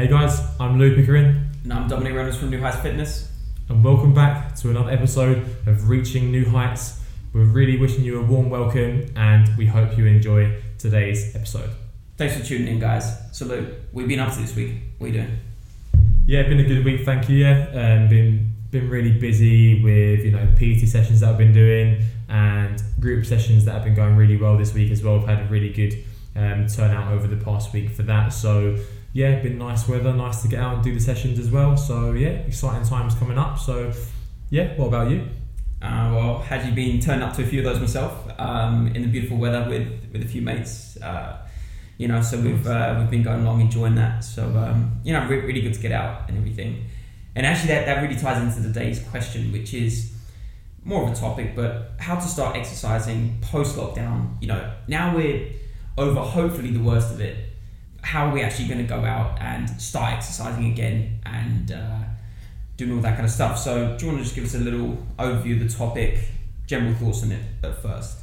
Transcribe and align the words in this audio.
Hey 0.00 0.08
guys, 0.08 0.40
I'm 0.58 0.78
Lou 0.78 0.96
Pickering, 0.96 1.50
And 1.62 1.72
I'm 1.74 1.86
Dominic 1.86 2.14
Reynolds 2.14 2.38
from 2.38 2.48
New 2.48 2.58
Heights 2.58 2.78
Fitness. 2.78 3.30
and 3.68 3.84
welcome 3.84 4.14
back 4.14 4.54
to 4.54 4.70
another 4.70 4.90
episode 4.90 5.44
of 5.66 5.90
Reaching 5.90 6.32
New 6.32 6.46
Heights. 6.46 7.02
We're 7.34 7.44
really 7.44 7.76
wishing 7.76 8.02
you 8.02 8.18
a 8.18 8.24
warm 8.24 8.48
welcome, 8.48 9.12
and 9.14 9.54
we 9.58 9.66
hope 9.66 9.98
you 9.98 10.06
enjoy 10.06 10.58
today's 10.78 11.36
episode. 11.36 11.68
Thanks 12.16 12.34
for 12.34 12.42
tuning 12.42 12.68
in, 12.68 12.78
guys. 12.78 13.14
So, 13.32 13.44
Lou, 13.44 13.74
we've 13.92 14.08
been 14.08 14.20
up 14.20 14.32
to 14.32 14.40
this 14.40 14.56
week. 14.56 14.76
What 14.96 15.04
are 15.04 15.12
you 15.12 15.20
doing? 15.20 15.38
Yeah, 16.24 16.44
been 16.44 16.60
a 16.60 16.64
good 16.64 16.82
week, 16.82 17.04
thank 17.04 17.28
you. 17.28 17.36
Yeah, 17.36 17.66
um, 17.74 18.08
been 18.08 18.54
been 18.70 18.88
really 18.88 19.12
busy 19.12 19.84
with 19.84 20.24
you 20.24 20.30
know 20.30 20.48
PT 20.56 20.88
sessions 20.88 21.20
that 21.20 21.28
I've 21.28 21.36
been 21.36 21.52
doing 21.52 22.02
and 22.30 22.82
group 23.00 23.26
sessions 23.26 23.66
that 23.66 23.72
have 23.72 23.84
been 23.84 23.94
going 23.94 24.16
really 24.16 24.38
well 24.38 24.56
this 24.56 24.72
week 24.72 24.92
as 24.92 25.02
well. 25.02 25.20
I've 25.20 25.28
had 25.28 25.40
a 25.40 25.50
really 25.50 25.70
good 25.70 26.02
um, 26.36 26.68
turnout 26.68 27.12
over 27.12 27.26
the 27.26 27.36
past 27.44 27.74
week 27.74 27.90
for 27.90 28.04
that. 28.04 28.28
So 28.30 28.78
yeah, 29.12 29.40
been 29.42 29.58
nice 29.58 29.88
weather, 29.88 30.12
nice 30.12 30.42
to 30.42 30.48
get 30.48 30.60
out 30.60 30.74
and 30.74 30.84
do 30.84 30.94
the 30.94 31.00
sessions 31.00 31.38
as 31.38 31.50
well. 31.50 31.76
So 31.76 32.12
yeah, 32.12 32.28
exciting 32.28 32.86
times 32.86 33.14
coming 33.14 33.38
up. 33.38 33.58
So 33.58 33.92
yeah, 34.50 34.74
what 34.76 34.86
about 34.86 35.10
you? 35.10 35.28
Uh, 35.82 36.12
well, 36.14 36.38
had 36.40 36.66
you 36.66 36.72
been 36.72 37.00
turned 37.00 37.22
up 37.22 37.34
to 37.34 37.42
a 37.42 37.46
few 37.46 37.60
of 37.60 37.64
those 37.64 37.80
myself 37.80 38.28
um, 38.38 38.88
in 38.88 39.02
the 39.02 39.08
beautiful 39.08 39.38
weather 39.38 39.66
with, 39.68 40.12
with 40.12 40.22
a 40.22 40.28
few 40.28 40.42
mates? 40.42 41.00
Uh, 41.00 41.38
you 41.96 42.08
know, 42.08 42.22
so 42.22 42.40
we've 42.40 42.66
uh, 42.66 42.96
we've 42.98 43.10
been 43.10 43.22
going 43.22 43.42
along 43.42 43.60
enjoying 43.60 43.94
that. 43.96 44.24
So 44.24 44.44
um, 44.56 45.00
you 45.04 45.12
know, 45.12 45.26
re- 45.26 45.40
really 45.40 45.60
good 45.60 45.74
to 45.74 45.80
get 45.80 45.92
out 45.92 46.28
and 46.28 46.38
everything. 46.38 46.86
And 47.34 47.46
actually, 47.46 47.68
that, 47.68 47.86
that 47.86 48.02
really 48.02 48.16
ties 48.16 48.42
into 48.42 48.66
today's 48.66 49.02
question, 49.08 49.52
which 49.52 49.74
is 49.74 50.12
more 50.84 51.04
of 51.04 51.12
a 51.12 51.14
topic, 51.14 51.54
but 51.54 51.92
how 51.98 52.16
to 52.16 52.26
start 52.26 52.56
exercising 52.56 53.38
post 53.40 53.76
lockdown. 53.76 54.40
You 54.40 54.48
know, 54.48 54.72
now 54.88 55.14
we're 55.14 55.50
over 55.98 56.20
hopefully 56.20 56.70
the 56.70 56.82
worst 56.82 57.12
of 57.12 57.20
it. 57.20 57.36
How 58.02 58.26
are 58.26 58.34
we 58.34 58.42
actually 58.42 58.68
going 58.68 58.80
to 58.80 58.88
go 58.88 59.04
out 59.04 59.40
and 59.40 59.68
start 59.80 60.14
exercising 60.14 60.72
again 60.72 61.20
and 61.26 61.72
uh, 61.72 61.98
doing 62.76 62.92
all 62.92 63.02
that 63.02 63.14
kind 63.14 63.24
of 63.24 63.30
stuff? 63.30 63.58
So, 63.58 63.96
do 63.96 64.06
you 64.06 64.12
want 64.12 64.18
to 64.18 64.24
just 64.24 64.34
give 64.34 64.44
us 64.44 64.54
a 64.54 64.58
little 64.58 64.98
overview 65.18 65.60
of 65.60 65.68
the 65.68 65.76
topic, 65.76 66.18
general 66.66 66.94
thoughts 66.94 67.22
on 67.22 67.32
it 67.32 67.42
at 67.62 67.80
first? 67.82 68.18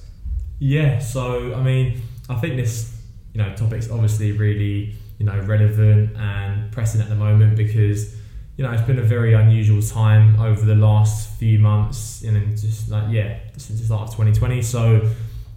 Yeah, 0.60 1.00
so 1.00 1.54
I 1.54 1.62
mean, 1.62 2.02
I 2.30 2.36
think 2.36 2.56
this 2.56 2.98
you 3.34 3.42
know 3.42 3.54
topic's 3.56 3.92
obviously 3.92 4.32
really 4.32 4.96
you 5.20 5.26
know 5.26 5.40
relevant 5.42 6.16
and 6.18 6.72
pressing 6.72 7.02
at 7.02 7.10
the 7.10 7.16
moment 7.16 7.56
because 7.56 8.16
you 8.58 8.64
know 8.64 8.72
it's 8.72 8.82
been 8.82 8.98
a 8.98 9.04
very 9.04 9.34
unusual 9.34 9.82
time 9.82 10.40
over 10.40 10.66
the 10.66 10.76
last 10.76 11.38
few 11.38 11.60
months 11.60 12.24
and 12.24 12.36
then 12.36 12.50
just 12.58 12.90
like 12.90 13.12
yeah 13.12 13.38
since 13.58 13.80
the 13.80 13.86
start 13.86 14.04
of 14.04 14.10
2020. 14.10 14.62
So 14.62 15.08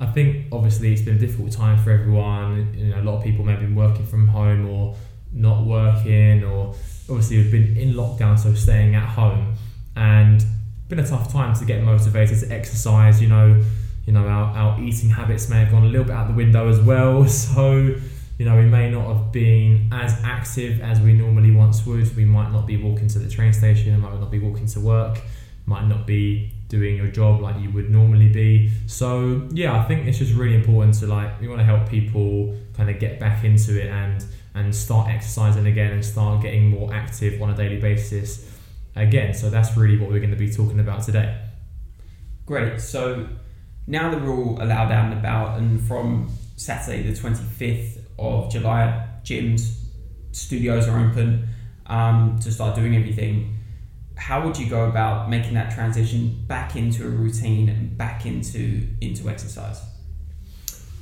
I 0.00 0.06
think 0.06 0.46
obviously 0.50 0.92
it's 0.92 1.02
been 1.02 1.16
a 1.16 1.18
difficult 1.18 1.52
time 1.52 1.78
for 1.78 1.90
everyone. 1.90 2.74
You 2.76 2.86
know, 2.86 3.00
a 3.00 3.04
lot 3.04 3.18
of 3.18 3.22
people 3.24 3.44
may 3.44 3.52
have 3.52 3.60
been 3.60 3.76
working 3.76 4.06
from 4.06 4.26
home 4.26 4.66
or 4.66 4.96
not 5.32 5.64
working, 5.64 6.42
or 6.42 6.74
obviously 7.08 7.36
we've 7.36 7.52
been 7.52 7.76
in 7.76 7.94
lockdown, 7.94 8.38
so 8.38 8.54
staying 8.54 8.94
at 8.94 9.06
home 9.06 9.54
and 9.96 10.44
been 10.88 10.98
a 10.98 11.06
tough 11.06 11.30
time 11.30 11.54
to 11.54 11.64
get 11.64 11.84
motivated 11.84 12.40
to 12.40 12.52
exercise. 12.52 13.20
You 13.22 13.28
know 13.28 13.62
you 14.06 14.12
know, 14.12 14.26
our, 14.26 14.56
our 14.56 14.80
eating 14.80 15.10
habits 15.10 15.48
may 15.48 15.60
have 15.60 15.70
gone 15.70 15.84
a 15.84 15.88
little 15.88 16.04
bit 16.04 16.16
out 16.16 16.26
the 16.26 16.34
window 16.34 16.68
as 16.68 16.80
well. 16.80 17.24
So, 17.28 17.94
you 18.38 18.46
know, 18.46 18.56
we 18.56 18.64
may 18.64 18.90
not 18.90 19.06
have 19.06 19.32
been 19.32 19.88
as 19.92 20.18
active 20.24 20.80
as 20.80 21.00
we 21.00 21.12
normally 21.12 21.50
once 21.50 21.86
would. 21.86 22.16
We 22.16 22.24
might 22.24 22.50
not 22.50 22.66
be 22.66 22.76
walking 22.76 23.06
to 23.08 23.18
the 23.18 23.28
train 23.28 23.52
station, 23.52 23.94
we 23.94 24.00
might 24.00 24.18
not 24.18 24.30
be 24.30 24.38
walking 24.38 24.66
to 24.66 24.80
work, 24.80 25.20
might 25.70 25.86
not 25.86 26.04
be 26.06 26.52
doing 26.68 26.96
your 26.96 27.06
job 27.06 27.40
like 27.40 27.56
you 27.62 27.70
would 27.70 27.90
normally 27.90 28.28
be. 28.28 28.70
So, 28.86 29.48
yeah, 29.52 29.78
I 29.78 29.84
think 29.84 30.06
it's 30.06 30.18
just 30.18 30.34
really 30.34 30.56
important 30.56 30.94
to 30.98 31.06
like, 31.06 31.40
we 31.40 31.48
want 31.48 31.60
to 31.60 31.64
help 31.64 31.88
people 31.88 32.54
kind 32.76 32.90
of 32.90 32.98
get 32.98 33.18
back 33.18 33.44
into 33.44 33.80
it 33.80 33.88
and 33.88 34.24
and 34.52 34.74
start 34.74 35.08
exercising 35.08 35.66
again 35.66 35.92
and 35.92 36.04
start 36.04 36.42
getting 36.42 36.70
more 36.70 36.92
active 36.92 37.40
on 37.40 37.50
a 37.50 37.56
daily 37.56 37.80
basis 37.80 38.50
again. 38.96 39.32
So 39.32 39.48
that's 39.48 39.76
really 39.76 39.96
what 39.96 40.10
we're 40.10 40.18
going 40.18 40.32
to 40.32 40.36
be 40.36 40.50
talking 40.50 40.80
about 40.80 41.04
today. 41.04 41.40
Great. 42.46 42.80
So 42.80 43.28
now 43.86 44.10
that 44.10 44.20
we're 44.20 44.34
all 44.34 44.60
allowed 44.60 44.90
out 44.90 45.04
and 45.12 45.14
about, 45.20 45.58
and 45.58 45.80
from 45.80 46.30
Saturday 46.56 47.02
the 47.02 47.12
25th 47.12 47.98
of 48.18 48.50
July, 48.50 49.06
gyms, 49.22 49.78
studios 50.32 50.88
are 50.88 50.98
open 50.98 51.48
um, 51.86 52.40
to 52.42 52.50
start 52.50 52.74
doing 52.74 52.96
everything. 52.96 53.59
How 54.20 54.46
would 54.46 54.58
you 54.58 54.68
go 54.68 54.84
about 54.84 55.30
making 55.30 55.54
that 55.54 55.72
transition 55.74 56.44
back 56.46 56.76
into 56.76 57.06
a 57.06 57.08
routine 57.08 57.68
and 57.70 57.96
back 57.96 58.26
into 58.26 58.86
into 59.00 59.28
exercise? 59.28 59.80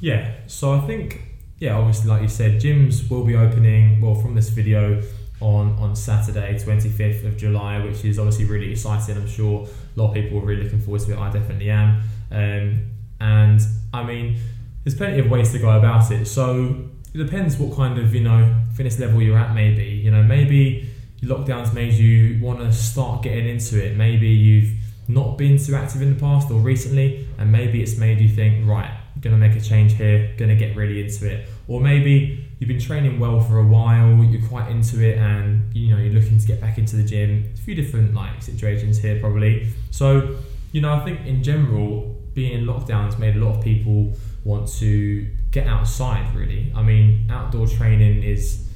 Yeah, 0.00 0.32
so 0.46 0.72
I 0.72 0.80
think, 0.80 1.22
yeah, 1.58 1.76
obviously, 1.76 2.08
like 2.08 2.22
you 2.22 2.28
said, 2.28 2.60
gyms 2.60 3.10
will 3.10 3.24
be 3.24 3.34
opening, 3.34 4.00
well, 4.00 4.14
from 4.14 4.34
this 4.34 4.48
video 4.50 5.02
on, 5.40 5.72
on 5.78 5.96
Saturday, 5.96 6.54
25th 6.54 7.26
of 7.26 7.36
July, 7.36 7.84
which 7.84 8.04
is 8.04 8.18
obviously 8.18 8.44
really 8.44 8.70
exciting. 8.70 9.16
I'm 9.16 9.28
sure 9.28 9.66
a 9.66 10.00
lot 10.00 10.08
of 10.08 10.14
people 10.14 10.38
are 10.38 10.44
really 10.44 10.64
looking 10.64 10.80
forward 10.80 11.00
to 11.02 11.12
it. 11.12 11.18
I 11.18 11.30
definitely 11.30 11.70
am. 11.70 12.02
Um, 12.30 12.84
and 13.20 13.60
I 13.92 14.04
mean, 14.04 14.38
there's 14.84 14.96
plenty 14.96 15.18
of 15.18 15.28
ways 15.28 15.52
to 15.52 15.58
go 15.58 15.70
about 15.70 16.10
it. 16.12 16.26
So 16.26 16.88
it 17.12 17.18
depends 17.18 17.56
what 17.56 17.76
kind 17.76 17.98
of, 17.98 18.14
you 18.14 18.22
know, 18.22 18.56
fitness 18.74 18.98
level 19.00 19.20
you're 19.20 19.38
at, 19.38 19.54
maybe. 19.54 19.84
You 19.84 20.12
know, 20.12 20.22
maybe 20.22 20.88
lockdowns 21.22 21.74
made 21.74 21.94
you 21.94 22.42
want 22.44 22.60
to 22.60 22.72
start 22.72 23.22
getting 23.22 23.48
into 23.48 23.84
it. 23.84 23.96
Maybe 23.96 24.28
you've 24.28 24.72
not 25.08 25.38
been 25.38 25.58
too 25.58 25.74
active 25.74 26.02
in 26.02 26.14
the 26.14 26.20
past 26.20 26.50
or 26.50 26.60
recently, 26.60 27.26
and 27.38 27.50
maybe 27.50 27.82
it's 27.82 27.96
made 27.96 28.20
you 28.20 28.28
think, 28.28 28.68
right, 28.68 28.90
I'm 29.14 29.20
gonna 29.20 29.38
make 29.38 29.56
a 29.56 29.60
change 29.60 29.94
here, 29.94 30.32
gonna 30.36 30.54
get 30.54 30.76
really 30.76 31.02
into 31.02 31.26
it. 31.26 31.48
Or 31.66 31.80
maybe 31.80 32.46
you've 32.58 32.68
been 32.68 32.78
training 32.78 33.18
well 33.18 33.40
for 33.40 33.58
a 33.58 33.66
while, 33.66 34.22
you're 34.22 34.46
quite 34.46 34.70
into 34.70 35.02
it, 35.02 35.18
and 35.18 35.74
you 35.74 35.94
know 35.94 36.00
you're 36.00 36.12
looking 36.12 36.38
to 36.38 36.46
get 36.46 36.60
back 36.60 36.78
into 36.78 36.96
the 36.96 37.02
gym. 37.02 37.50
A 37.54 37.56
few 37.56 37.74
different 37.74 38.14
like 38.14 38.42
situations 38.42 38.98
here 38.98 39.18
probably. 39.18 39.68
So 39.90 40.36
you 40.72 40.80
know 40.82 40.92
I 40.92 41.04
think 41.04 41.26
in 41.26 41.42
general, 41.42 42.14
being 42.34 42.52
in 42.52 42.66
lockdown 42.66 43.06
has 43.06 43.18
made 43.18 43.34
a 43.34 43.44
lot 43.44 43.56
of 43.56 43.64
people 43.64 44.12
want 44.44 44.68
to 44.74 45.26
get 45.50 45.66
outside. 45.66 46.32
Really, 46.34 46.72
I 46.76 46.82
mean 46.82 47.26
outdoor 47.30 47.66
training 47.66 48.22
is 48.22 48.67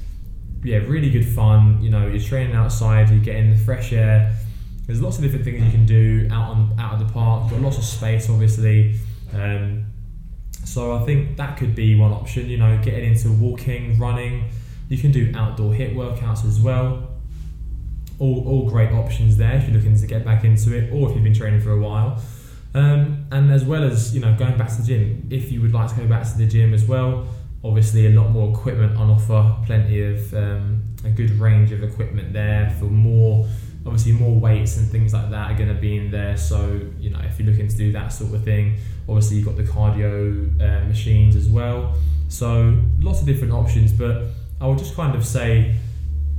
yeah 0.63 0.77
really 0.77 1.09
good 1.09 1.27
fun. 1.27 1.81
You 1.81 1.89
know 1.89 2.07
you're 2.07 2.21
training 2.21 2.55
outside, 2.55 3.09
you're 3.09 3.19
getting 3.19 3.51
the 3.51 3.57
fresh 3.57 3.93
air. 3.93 4.35
There's 4.85 5.01
lots 5.01 5.17
of 5.17 5.23
different 5.23 5.45
things 5.45 5.63
you 5.63 5.71
can 5.71 5.85
do 5.85 6.27
out 6.31 6.51
on 6.51 6.75
out 6.77 6.93
of 6.93 7.07
the 7.07 7.13
park. 7.13 7.43
You've 7.43 7.51
Got 7.53 7.61
lots 7.61 7.77
of 7.77 7.85
space, 7.85 8.29
obviously. 8.29 8.95
Um, 9.33 9.85
so 10.65 10.95
I 10.95 11.05
think 11.05 11.37
that 11.37 11.57
could 11.57 11.75
be 11.75 11.95
one 11.95 12.11
option. 12.11 12.49
You 12.49 12.57
know, 12.57 12.77
getting 12.83 13.11
into 13.11 13.31
walking, 13.31 13.97
running. 13.97 14.49
You 14.89 14.97
can 14.97 15.11
do 15.11 15.31
outdoor 15.35 15.73
HIIT 15.73 15.95
workouts 15.95 16.45
as 16.45 16.59
well. 16.59 17.09
All, 18.19 18.47
all 18.47 18.69
great 18.69 18.91
options 18.91 19.37
there 19.37 19.55
if 19.55 19.63
you're 19.63 19.77
looking 19.77 19.97
to 19.97 20.07
get 20.07 20.23
back 20.23 20.43
into 20.43 20.77
it, 20.77 20.91
or 20.93 21.09
if 21.09 21.15
you've 21.15 21.23
been 21.23 21.33
training 21.33 21.61
for 21.61 21.71
a 21.71 21.79
while. 21.79 22.21
Um, 22.75 23.25
and 23.31 23.51
as 23.51 23.63
well 23.63 23.83
as 23.83 24.13
you 24.13 24.21
know, 24.21 24.35
going 24.35 24.57
back 24.57 24.69
to 24.69 24.81
the 24.81 24.83
gym. 24.83 25.27
If 25.29 25.51
you 25.51 25.61
would 25.61 25.73
like 25.73 25.89
to 25.89 25.95
go 25.95 26.07
back 26.07 26.23
to 26.23 26.37
the 26.37 26.45
gym 26.45 26.73
as 26.73 26.85
well, 26.85 27.27
obviously 27.63 28.07
a 28.07 28.09
lot 28.09 28.29
more 28.29 28.51
equipment 28.51 28.97
on 28.97 29.09
offer. 29.09 29.55
Plenty 29.65 30.03
of 30.03 30.33
um, 30.33 30.83
a 31.03 31.09
good 31.09 31.31
range 31.31 31.71
of 31.71 31.83
equipment 31.83 32.33
there 32.33 32.75
for 32.79 32.85
more 32.85 33.47
obviously 33.85 34.13
more 34.13 34.39
weights 34.39 34.77
and 34.77 34.89
things 34.89 35.13
like 35.13 35.29
that 35.29 35.51
are 35.51 35.57
going 35.57 35.67
to 35.67 35.79
be 35.79 35.97
in 35.97 36.09
there 36.09 36.37
so 36.37 36.79
you 36.99 37.09
know 37.09 37.19
if 37.19 37.37
you're 37.37 37.49
looking 37.49 37.67
to 37.67 37.75
do 37.75 37.91
that 37.91 38.07
sort 38.13 38.33
of 38.33 38.43
thing 38.43 38.77
obviously 39.09 39.35
you've 39.37 39.45
got 39.45 39.57
the 39.57 39.63
cardio 39.63 40.49
uh, 40.61 40.85
machines 40.87 41.35
as 41.35 41.49
well 41.49 41.93
so 42.29 42.79
lots 42.99 43.19
of 43.19 43.27
different 43.27 43.51
options 43.51 43.91
but 43.91 44.23
i 44.61 44.67
would 44.67 44.77
just 44.77 44.95
kind 44.95 45.15
of 45.15 45.25
say 45.25 45.75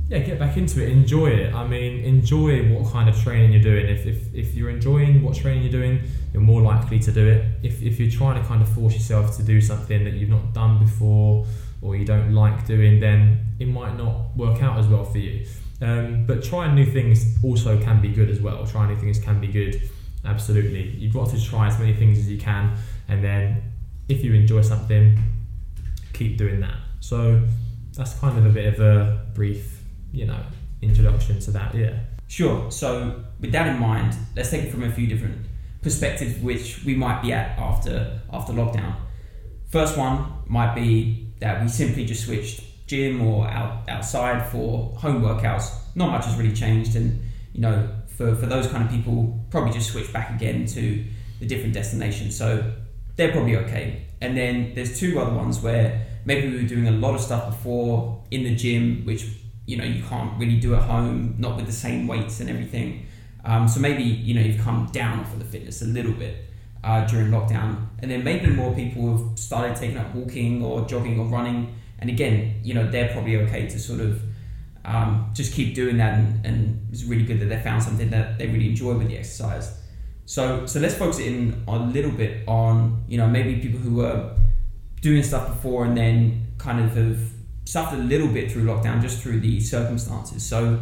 yeah 0.09 0.19
get 0.19 0.37
back 0.37 0.55
into 0.55 0.83
it 0.83 0.89
enjoy 0.89 1.27
it 1.27 1.53
i 1.53 1.65
mean 1.65 2.03
enjoy 2.03 2.61
what 2.71 2.91
kind 2.91 3.09
of 3.09 3.19
training 3.19 3.51
you're 3.51 3.61
doing 3.61 3.87
if, 3.87 4.05
if, 4.05 4.33
if 4.33 4.53
you're 4.53 4.69
enjoying 4.69 5.23
what 5.23 5.35
training 5.35 5.63
you're 5.63 5.71
doing 5.71 5.99
you're 6.31 6.41
more 6.41 6.61
likely 6.61 6.99
to 6.99 7.11
do 7.11 7.27
it 7.27 7.45
if, 7.63 7.81
if 7.81 7.99
you're 7.99 8.11
trying 8.11 8.39
to 8.39 8.47
kind 8.47 8.61
of 8.61 8.69
force 8.69 8.93
yourself 8.93 9.35
to 9.35 9.43
do 9.43 9.59
something 9.59 10.03
that 10.03 10.13
you've 10.13 10.29
not 10.29 10.53
done 10.53 10.77
before 10.79 11.45
or 11.81 11.95
you 11.95 12.05
don't 12.05 12.33
like 12.33 12.65
doing 12.67 12.99
then 12.99 13.39
it 13.59 13.67
might 13.67 13.97
not 13.97 14.35
work 14.35 14.61
out 14.61 14.77
as 14.77 14.87
well 14.87 15.03
for 15.03 15.17
you 15.17 15.45
um, 15.81 16.25
but 16.25 16.43
trying 16.43 16.73
new 16.75 16.85
things 16.85 17.37
also 17.43 17.79
can 17.81 18.01
be 18.01 18.09
good 18.09 18.29
as 18.29 18.39
well. 18.39 18.65
Trying 18.65 18.89
new 18.89 18.99
things 18.99 19.19
can 19.19 19.41
be 19.41 19.47
good, 19.47 19.81
absolutely. 20.23 20.89
You've 20.91 21.13
got 21.13 21.29
to 21.29 21.43
try 21.43 21.67
as 21.67 21.77
many 21.79 21.93
things 21.93 22.17
as 22.17 22.29
you 22.29 22.37
can, 22.37 22.75
and 23.07 23.23
then 23.23 23.61
if 24.07 24.23
you 24.23 24.33
enjoy 24.33 24.61
something, 24.61 25.21
keep 26.13 26.37
doing 26.37 26.61
that. 26.61 26.77
So 27.01 27.43
that's 27.93 28.17
kind 28.19 28.37
of 28.37 28.45
a 28.45 28.49
bit 28.49 28.73
of 28.73 28.79
a 28.79 29.25
brief, 29.33 29.83
you 30.15 30.25
know, 30.25 30.39
introduction 30.81 31.39
to 31.41 31.51
that. 31.51 31.75
Yeah. 31.75 31.99
Sure. 32.27 32.71
So 32.71 33.23
with 33.39 33.51
that 33.51 33.67
in 33.67 33.79
mind, 33.79 34.15
let's 34.35 34.49
take 34.49 34.63
it 34.63 34.71
from 34.71 34.83
a 34.83 34.91
few 34.91 35.07
different 35.07 35.45
perspectives, 35.81 36.39
which 36.39 36.83
we 36.83 36.95
might 36.95 37.21
be 37.21 37.31
at 37.31 37.57
after 37.59 38.19
after 38.31 38.53
lockdown. 38.53 38.95
First 39.69 39.97
one 39.97 40.33
might 40.47 40.73
be 40.73 41.27
that 41.39 41.61
we 41.61 41.67
simply 41.67 42.05
just 42.05 42.25
switched 42.25 42.61
gym 42.87 43.21
or 43.21 43.47
out 43.47 43.87
outside 43.89 44.49
for 44.51 44.95
home 44.97 45.21
workouts. 45.21 45.71
Not 45.95 46.11
much 46.11 46.25
has 46.25 46.35
really 46.35 46.55
changed, 46.55 46.95
and 46.95 47.21
you 47.53 47.61
know, 47.61 47.89
for 48.07 48.35
for 48.35 48.47
those 48.47 48.67
kind 48.67 48.83
of 48.83 48.89
people, 48.89 49.39
probably 49.49 49.73
just 49.73 49.91
switch 49.91 50.11
back 50.11 50.31
again 50.35 50.65
to 50.67 51.03
the 51.39 51.45
different 51.45 51.73
destinations. 51.73 52.35
So 52.35 52.71
they're 53.15 53.31
probably 53.31 53.57
okay. 53.57 54.05
And 54.21 54.35
then 54.35 54.73
there's 54.73 54.99
two 54.99 55.19
other 55.19 55.33
ones 55.33 55.61
where 55.61 56.07
maybe 56.25 56.49
we 56.49 56.63
were 56.63 56.67
doing 56.67 56.87
a 56.87 56.91
lot 56.91 57.13
of 57.15 57.21
stuff 57.21 57.45
before 57.47 58.23
in 58.31 58.43
the 58.43 58.55
gym, 58.55 59.05
which 59.05 59.27
you 59.65 59.77
know 59.77 59.83
you 59.83 60.03
can't 60.03 60.37
really 60.39 60.59
do 60.59 60.75
at 60.75 60.83
home, 60.83 61.35
not 61.37 61.55
with 61.55 61.65
the 61.65 61.71
same 61.71 62.07
weights 62.07 62.39
and 62.39 62.49
everything. 62.49 63.07
Um, 63.43 63.67
so 63.67 63.79
maybe 63.79 64.03
you 64.03 64.33
know 64.33 64.41
you've 64.41 64.61
come 64.61 64.87
down 64.91 65.19
off 65.19 65.33
of 65.33 65.39
the 65.39 65.45
fitness 65.45 65.81
a 65.81 65.85
little 65.85 66.13
bit 66.13 66.45
uh, 66.83 67.05
during 67.05 67.31
lockdown, 67.31 67.87
and 67.99 68.09
then 68.09 68.23
maybe 68.23 68.47
more 68.47 68.73
people 68.73 69.17
have 69.17 69.39
started 69.39 69.75
taking 69.75 69.97
up 69.97 70.13
walking 70.13 70.63
or 70.63 70.85
jogging 70.85 71.19
or 71.19 71.25
running. 71.25 71.75
And 71.99 72.09
again, 72.09 72.59
you 72.63 72.73
know 72.73 72.89
they're 72.89 73.11
probably 73.11 73.37
okay 73.37 73.67
to 73.67 73.79
sort 73.79 74.01
of 74.01 74.21
um, 74.83 75.31
just 75.33 75.53
keep 75.53 75.73
doing 75.73 75.97
that, 75.97 76.19
and, 76.19 76.45
and 76.45 76.87
it's 76.91 77.03
really 77.03 77.25
good 77.25 77.39
that 77.39 77.45
they 77.45 77.59
found 77.59 77.81
something 77.83 78.09
that 78.11 78.37
they 78.37 78.47
really 78.47 78.69
enjoy 78.69 78.95
with 78.95 79.07
the 79.07 79.17
exercise. 79.17 79.77
So 80.25 80.65
so 80.65 80.79
let's 80.79 80.95
focus 80.95 81.19
in 81.19 81.63
a 81.67 81.77
little 81.77 82.11
bit 82.11 82.47
on 82.47 83.03
you 83.07 83.17
know 83.17 83.27
maybe 83.27 83.59
people 83.59 83.79
who 83.79 83.95
were 83.95 84.35
doing 85.01 85.21
stuff 85.21 85.47
before 85.47 85.85
and 85.85 85.95
then 85.95 86.47
kind 86.57 86.83
of 86.83 86.95
have 86.95 87.19
suffered 87.65 87.99
a 87.99 88.03
little 88.03 88.27
bit 88.27 88.51
through 88.51 88.63
lockdown 88.63 89.01
just 89.01 89.21
through 89.21 89.39
the 89.39 89.59
circumstances. 89.59 90.45
So 90.45 90.79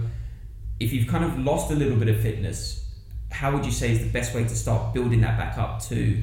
if 0.80 0.94
you've 0.94 1.08
kind 1.08 1.24
of 1.24 1.40
lost 1.40 1.72
a 1.72 1.76
little 1.76 1.98
bit 1.98 2.10
of 2.10 2.20
fitness, 2.20 2.86
how 3.32 3.52
would 3.54 3.66
you 3.66 3.72
say 3.72 3.92
is 3.92 4.00
the 4.00 4.10
best 4.10 4.36
way 4.36 4.44
to 4.44 4.56
start 4.56 4.94
building 4.94 5.22
that 5.22 5.38
back 5.38 5.58
up 5.58 5.82
to 5.84 6.22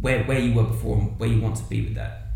where 0.00 0.24
where 0.24 0.38
you 0.38 0.54
were 0.54 0.64
before 0.64 0.98
and 0.98 1.18
where 1.18 1.28
you 1.28 1.40
want 1.40 1.56
to 1.56 1.64
be 1.64 1.82
with 1.82 1.94
that? 1.94 2.28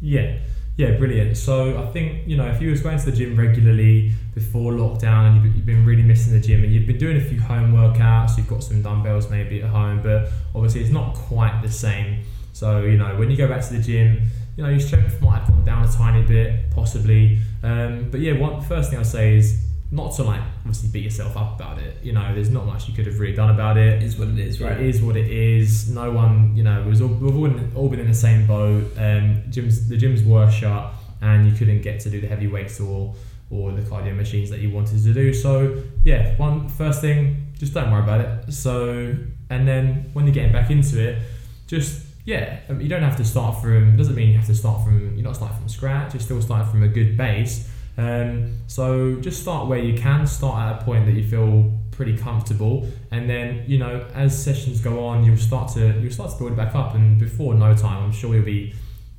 Yeah. 0.00 0.38
Yeah, 0.76 0.96
brilliant. 0.96 1.36
So 1.36 1.80
I 1.80 1.86
think 1.92 2.26
you 2.26 2.36
know 2.36 2.46
if 2.46 2.60
you 2.60 2.70
was 2.70 2.80
going 2.80 2.98
to 2.98 3.04
the 3.04 3.12
gym 3.12 3.36
regularly 3.36 4.12
before 4.34 4.72
lockdown 4.72 5.28
and 5.28 5.44
you've, 5.44 5.56
you've 5.56 5.66
been 5.66 5.84
really 5.84 6.02
missing 6.02 6.32
the 6.32 6.40
gym 6.40 6.64
and 6.64 6.72
you've 6.72 6.86
been 6.86 6.98
doing 6.98 7.16
a 7.16 7.20
few 7.20 7.40
home 7.40 7.72
workouts, 7.72 8.36
you've 8.36 8.48
got 8.48 8.62
some 8.62 8.82
dumbbells 8.82 9.30
maybe 9.30 9.62
at 9.62 9.70
home, 9.70 10.02
but 10.02 10.30
obviously 10.54 10.80
it's 10.80 10.90
not 10.90 11.14
quite 11.14 11.62
the 11.62 11.70
same. 11.70 12.24
So 12.52 12.80
you 12.80 12.96
know 12.96 13.16
when 13.16 13.30
you 13.30 13.36
go 13.36 13.46
back 13.46 13.62
to 13.68 13.72
the 13.72 13.82
gym, 13.82 14.22
you 14.56 14.62
know 14.62 14.68
your 14.68 14.80
strength 14.80 15.20
might 15.20 15.40
have 15.40 15.48
gone 15.48 15.64
down 15.64 15.84
a 15.84 15.92
tiny 15.92 16.22
bit, 16.22 16.70
possibly. 16.70 17.38
Um, 17.62 18.10
but 18.10 18.20
yeah, 18.20 18.32
one 18.32 18.60
first 18.60 18.90
thing 18.90 18.98
I 18.98 19.02
say 19.02 19.36
is 19.36 19.64
not 19.90 20.12
to 20.16 20.24
like 20.24 20.40
obviously 20.58 20.88
beat 20.90 21.04
yourself 21.04 21.36
up 21.36 21.54
about 21.54 21.78
it. 21.78 22.02
You 22.02 22.12
know, 22.12 22.34
there's 22.34 22.50
not 22.50 22.66
much 22.66 22.88
you 22.88 22.94
could 22.94 23.06
have 23.06 23.18
really 23.20 23.34
done 23.34 23.50
about 23.50 23.76
it. 23.76 24.02
It 24.02 24.02
is 24.02 24.18
what 24.18 24.28
it 24.28 24.38
is, 24.38 24.60
right? 24.60 24.78
It 24.78 24.86
is 24.86 25.00
what 25.02 25.16
it 25.16 25.30
is. 25.30 25.88
No 25.90 26.10
one, 26.10 26.56
you 26.56 26.62
know, 26.62 26.82
was 26.82 27.00
all, 27.00 27.08
we've 27.08 27.36
all 27.36 27.48
been, 27.48 27.72
all 27.76 27.88
been 27.88 28.00
in 28.00 28.08
the 28.08 28.14
same 28.14 28.46
boat. 28.46 28.84
Um, 28.96 29.42
gyms, 29.50 29.88
the 29.88 29.96
gyms 29.96 30.26
were 30.26 30.50
shut, 30.50 30.92
and 31.20 31.48
you 31.48 31.54
couldn't 31.56 31.82
get 31.82 32.00
to 32.00 32.10
do 32.10 32.20
the 32.20 32.26
heavy 32.26 32.46
weights 32.46 32.80
or 32.80 33.14
or 33.50 33.72
the 33.72 33.82
cardio 33.82 34.16
machines 34.16 34.50
that 34.50 34.60
you 34.60 34.70
wanted 34.70 35.02
to 35.02 35.12
do. 35.12 35.32
So 35.32 35.82
yeah, 36.02 36.36
one 36.38 36.68
first 36.68 37.00
thing, 37.00 37.52
just 37.58 37.74
don't 37.74 37.90
worry 37.90 38.02
about 38.02 38.20
it. 38.20 38.52
So 38.52 39.14
and 39.50 39.68
then 39.68 40.10
when 40.12 40.24
you're 40.24 40.34
getting 40.34 40.52
back 40.52 40.70
into 40.70 41.00
it, 41.00 41.22
just 41.66 42.03
yeah, 42.24 42.60
um, 42.68 42.80
you 42.80 42.88
don't 42.88 43.02
have 43.02 43.16
to 43.18 43.24
start 43.24 43.60
from. 43.60 43.96
Doesn't 43.96 44.14
mean 44.14 44.28
you 44.28 44.38
have 44.38 44.46
to 44.46 44.54
start 44.54 44.82
from. 44.82 45.14
You're 45.14 45.24
not 45.24 45.36
starting 45.36 45.58
from 45.58 45.68
scratch. 45.68 46.14
You're 46.14 46.20
still 46.20 46.40
starting 46.40 46.70
from 46.70 46.82
a 46.82 46.88
good 46.88 47.16
base. 47.16 47.68
Um, 47.96 48.58
so 48.66 49.16
just 49.20 49.42
start 49.42 49.68
where 49.68 49.78
you 49.78 49.96
can. 49.96 50.26
Start 50.26 50.58
at 50.58 50.82
a 50.82 50.84
point 50.84 51.06
that 51.06 51.12
you 51.12 51.28
feel 51.28 51.78
pretty 51.90 52.16
comfortable, 52.16 52.88
and 53.10 53.28
then 53.28 53.64
you 53.66 53.78
know 53.78 54.06
as 54.14 54.42
sessions 54.42 54.80
go 54.80 55.04
on, 55.04 55.24
you'll 55.24 55.36
start 55.36 55.72
to 55.74 56.00
you'll 56.00 56.12
start 56.12 56.30
to 56.30 56.38
build 56.38 56.52
it 56.52 56.56
back 56.56 56.74
up, 56.74 56.94
and 56.94 57.18
before 57.18 57.54
no 57.54 57.74
time, 57.74 58.04
I'm 58.04 58.12
sure 58.12 58.34
you'll 58.34 58.44
be 58.44 58.74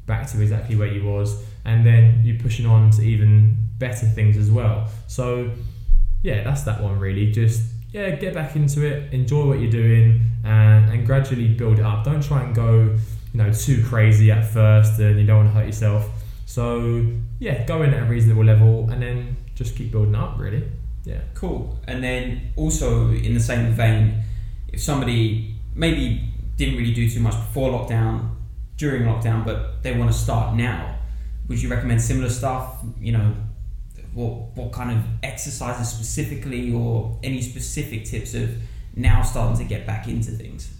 back 0.08 0.28
to 0.32 0.42
exactly 0.42 0.76
where 0.76 0.92
you 0.92 1.06
was, 1.06 1.44
and 1.64 1.86
then 1.86 2.22
you're 2.24 2.40
pushing 2.40 2.66
on 2.66 2.90
to 2.92 3.04
even 3.04 3.56
better 3.78 4.08
things 4.08 4.36
as 4.36 4.50
well. 4.50 4.90
So 5.08 5.52
yeah, 6.24 6.44
that's 6.44 6.64
that 6.64 6.82
one 6.82 7.00
really. 7.00 7.32
Just 7.32 7.62
yeah, 7.96 8.16
get 8.24 8.34
back 8.34 8.56
into 8.56 8.86
it, 8.86 9.14
enjoy 9.14 9.44
what 9.48 9.60
you're 9.60 9.78
doing, 9.84 10.08
and, 10.44 10.82
and 10.92 11.06
gradually 11.06 11.48
build 11.48 11.80
it 11.80 11.86
up. 11.86 12.04
Don't 12.04 12.24
try 12.24 12.44
and 12.44 12.54
go 12.54 12.96
you 13.34 13.38
know 13.42 13.52
too 13.52 13.84
crazy 13.84 14.32
at 14.32 14.44
first, 14.58 15.00
and 15.00 15.20
you 15.20 15.26
don't 15.26 15.38
want 15.44 15.50
to 15.50 15.54
hurt 15.60 15.66
yourself 15.66 16.04
so 16.46 17.06
yeah, 17.40 17.66
go 17.66 17.82
in 17.82 17.94
at 17.94 18.04
a 18.04 18.06
reasonable 18.06 18.46
level 18.46 18.90
and 18.90 19.02
then 19.02 19.36
just 19.56 19.76
keep 19.76 19.92
building 19.92 20.16
up. 20.16 20.40
Really, 20.40 20.64
yeah. 21.04 21.22
Cool. 21.34 21.78
And 21.88 22.04
then 22.04 22.54
also 22.56 23.10
in 23.12 23.34
the 23.34 23.40
same 23.40 23.74
vein, 23.74 24.24
if 24.72 24.82
somebody 24.82 25.56
maybe 25.74 26.30
didn't 26.56 26.78
really 26.78 26.94
do 26.94 27.10
too 27.10 27.20
much 27.20 27.34
before 27.34 27.72
lockdown, 27.72 28.30
during 28.78 29.04
lockdown, 29.04 29.44
but 29.44 29.84
they 29.84 29.98
want 29.98 30.12
to 30.12 30.18
start 30.18 30.56
now, 30.56 30.98
would 31.48 31.62
you 31.62 31.70
recommend 31.70 32.02
similar 32.02 32.30
stuff? 32.30 32.78
You 33.00 33.14
know, 33.14 33.36
what 34.16 34.56
what 34.56 34.72
kind 34.72 34.98
of 34.98 35.04
exercises 35.22 35.90
specifically, 35.90 36.74
or 36.74 37.20
any 37.22 37.42
specific 37.42 38.06
tips 38.06 38.34
of 38.34 38.50
now 38.96 39.22
starting 39.22 39.58
to 39.58 39.66
get 39.66 39.86
back 39.86 40.08
into 40.08 40.32
things? 40.32 40.72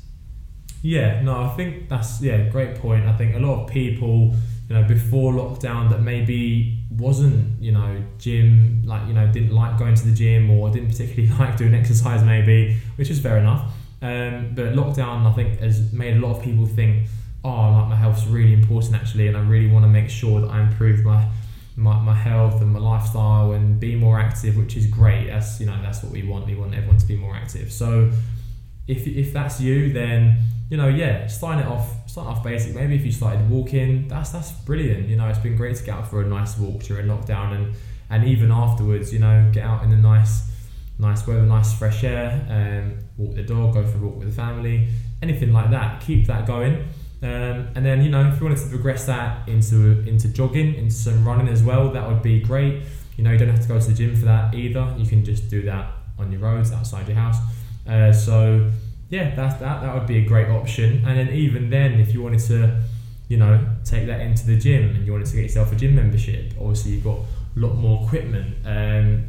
Yeah, 0.82 1.22
no, 1.22 1.44
I 1.44 1.50
think 1.50 1.90
that's 1.90 2.22
yeah, 2.22 2.50
great 2.50 2.76
point. 2.76 3.06
I 3.06 3.14
think 3.18 3.36
a 3.36 3.40
lot 3.40 3.64
of 3.64 3.70
people 3.70 4.34
you 4.70 4.76
know 4.76 4.84
before 4.84 5.34
lockdown 5.34 5.90
that 5.90 6.02
maybe 6.02 6.80
wasn't 6.92 7.62
you 7.62 7.72
know 7.72 8.04
gym 8.18 8.82
like 8.86 9.08
you 9.08 9.14
know 9.14 9.28
didn't 9.32 9.52
like 9.52 9.78
going 9.78 9.94
to 9.94 10.06
the 10.06 10.16
gym 10.16 10.50
or 10.50 10.70
didn't 10.74 10.90
particularly 10.90 11.32
like 11.40 11.58
doing 11.58 11.76
exercise 11.76 12.24
maybe 12.24 12.78
which 12.96 13.10
is 13.10 13.20
fair 13.20 13.38
enough 13.38 13.72
um, 14.02 14.52
but 14.54 14.74
lockdown 14.74 15.26
I 15.26 15.34
think 15.34 15.60
has 15.60 15.92
made 15.94 16.18
a 16.18 16.20
lot 16.20 16.38
of 16.38 16.44
people 16.44 16.66
think 16.66 17.08
oh 17.44 17.72
like 17.72 17.90
my 17.90 17.96
health's 17.96 18.26
really 18.26 18.54
important 18.54 18.96
actually 18.96 19.28
and 19.28 19.38
I 19.38 19.42
really 19.42 19.68
want 19.68 19.86
to 19.86 19.90
make 19.90 20.10
sure 20.10 20.42
that 20.42 20.50
I 20.50 20.62
improve 20.62 21.04
my 21.04 21.28
my, 21.76 22.00
my 22.00 22.16
health 22.16 22.62
and 22.62 22.72
my 22.72 22.80
lifestyle 22.80 23.52
and 23.52 23.80
be 23.80 23.96
more 23.96 24.20
active 24.20 24.56
which 24.56 24.78
is 24.78 24.88
great 24.88 25.28
that's 25.28 25.60
you 25.60 25.66
know 25.66 25.78
that's 25.82 26.02
what 26.04 26.12
we 26.12 26.24
want 26.24 26.46
we 26.46 26.56
want 26.56 26.74
everyone 26.74 26.98
to 26.98 27.06
be 27.06 27.16
more 27.16 27.36
active 27.36 27.72
so 27.72 28.10
if, 28.88 29.06
if 29.08 29.34
that's 29.34 29.60
you 29.60 29.92
then 29.92 30.38
you 30.70 30.78
know 30.78 30.88
yeah 30.88 31.28
starting 31.28 31.66
it 31.66 31.68
off 31.68 32.06
start 32.16 32.30
off 32.30 32.42
basic. 32.46 32.74
Maybe 32.74 32.96
if 32.96 33.06
you 33.06 33.12
started 33.12 33.50
walking, 33.50 34.08
that's 34.08 34.30
that's 34.30 34.54
brilliant. 34.54 35.10
You 35.10 35.18
know, 35.18 35.28
it's 35.28 35.40
been 35.40 35.58
great 35.58 35.76
to 35.76 35.84
get 35.84 35.96
out 35.96 36.08
for 36.10 36.22
a 36.22 36.26
nice 36.26 36.58
walk 36.58 36.82
during 36.84 37.08
lockdown, 37.08 37.54
and 37.54 37.76
and 38.10 38.24
even 38.24 38.54
afterwards, 38.54 39.12
you 39.12 39.20
know, 39.20 39.50
get 39.52 39.66
out 39.66 39.84
in 39.84 39.90
the 39.90 39.98
nice 39.98 40.50
nice 40.98 41.28
weather, 41.28 41.42
nice 41.42 41.78
fresh 41.78 42.06
air, 42.06 42.46
and 42.48 43.04
walk 43.18 43.36
the 43.36 43.44
dog, 43.44 43.74
go 43.74 43.86
for 43.86 43.98
a 43.98 44.02
walk 44.02 44.16
with 44.16 44.30
the 44.30 44.34
family, 44.34 44.88
anything 45.22 45.52
like 45.52 45.70
that. 45.72 46.00
Keep 46.00 46.28
that 46.28 46.48
going. 46.48 46.88
Um, 47.26 47.70
and 47.74 47.84
then 47.84 48.04
you 48.04 48.12
know 48.12 48.30
if 48.30 48.40
you 48.40 48.46
wanted 48.46 48.62
to 48.62 48.70
progress 48.70 49.08
that 49.08 49.48
into 49.50 50.04
into 50.08 50.28
jogging, 50.28 50.76
into 50.76 50.94
some 50.94 51.28
running 51.28 51.48
as 51.48 51.64
well, 51.64 51.90
that 51.90 52.08
would 52.08 52.22
be 52.22 52.40
great. 52.40 52.84
You 53.18 53.24
know 53.24 53.32
you 53.32 53.40
don't 53.40 53.50
have 53.50 53.62
to 53.62 53.68
go 53.68 53.80
to 53.80 53.88
the 53.88 53.94
gym 53.96 54.16
for 54.16 54.26
that 54.26 54.54
either. 54.54 54.94
You 54.96 55.08
can 55.08 55.26
just 55.26 55.50
do 55.50 55.64
that 55.64 55.92
on 56.20 56.32
your 56.32 56.42
roads 56.42 56.72
outside 56.72 57.08
your 57.08 57.18
house. 57.18 57.38
Uh, 57.88 58.14
so 58.14 58.70
yeah, 59.10 59.34
that's 59.34 59.60
that. 59.60 59.82
That 59.82 59.96
would 59.96 60.06
be 60.06 60.18
a 60.18 60.26
great 60.26 60.50
option. 60.50 61.04
And 61.04 61.18
then 61.18 61.30
even 61.30 61.72
then, 61.72 62.00
if 62.00 62.14
you 62.14 62.22
wanted 62.22 62.42
to, 62.42 62.80
you 63.28 63.38
know, 63.38 63.60
take 63.84 64.06
that 64.06 64.22
into 64.22 64.46
the 64.46 64.58
gym 64.58 64.96
and 64.96 65.04
you 65.06 65.12
wanted 65.12 65.28
to 65.28 65.36
get 65.36 65.44
yourself 65.44 65.72
a 65.72 65.76
gym 65.76 65.96
membership, 65.96 66.54
obviously 66.60 66.92
you've 66.92 67.04
got 67.04 67.18
a 67.18 67.60
lot 67.60 67.74
more 67.74 68.06
equipment. 68.06 68.56
Um, 68.66 69.26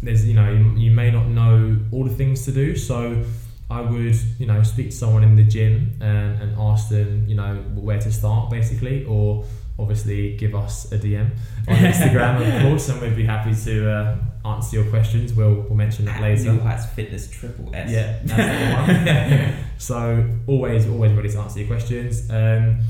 there's, 0.00 0.26
you 0.26 0.34
know, 0.34 0.50
you, 0.52 0.76
you 0.76 0.90
may 0.92 1.10
not 1.10 1.26
know 1.26 1.76
all 1.90 2.04
the 2.04 2.14
things 2.14 2.44
to 2.44 2.52
do, 2.52 2.76
so 2.76 3.24
I 3.70 3.80
would, 3.80 4.16
you 4.38 4.46
know, 4.46 4.62
speak 4.64 4.90
to 4.90 4.96
someone 4.96 5.22
in 5.22 5.36
the 5.36 5.44
gym 5.44 5.92
and, 6.00 6.42
and 6.42 6.56
ask 6.58 6.88
them, 6.88 7.24
you 7.28 7.36
know, 7.36 7.54
where 7.74 8.00
to 8.00 8.10
start 8.10 8.50
basically, 8.50 9.04
or 9.04 9.44
obviously 9.78 10.36
give 10.36 10.56
us 10.56 10.90
a 10.90 10.98
DM 10.98 11.30
on 11.68 11.76
Instagram, 11.76 12.56
of 12.56 12.62
course, 12.62 12.88
and 12.88 13.00
we'd 13.00 13.14
be 13.14 13.24
happy 13.24 13.54
to 13.54 13.90
uh, 13.90 14.16
answer 14.44 14.80
your 14.80 14.90
questions. 14.90 15.32
We'll, 15.32 15.54
we'll 15.54 15.76
mention 15.76 16.04
that 16.06 16.20
later. 16.20 16.52
New 16.52 16.60
Heights 16.60 16.86
Fitness 16.86 17.30
Triple 17.30 17.70
S. 17.72 17.90
Yeah, 17.90 18.18
that's 18.24 19.46
the 19.46 19.52
one. 19.52 19.64
so 19.78 20.28
always, 20.48 20.88
always 20.88 21.12
ready 21.12 21.30
to 21.30 21.38
answer 21.38 21.60
your 21.60 21.68
questions. 21.68 22.28
Um, 22.28 22.80